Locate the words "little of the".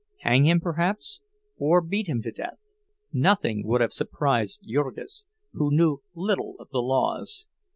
6.15-6.81